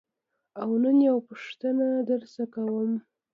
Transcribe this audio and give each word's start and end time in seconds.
او 0.61 0.69
نن 0.83 0.97
یوه 1.07 1.21
پوښتنه 1.29 1.85
درنه 2.07 2.45
کوم. 2.53 2.91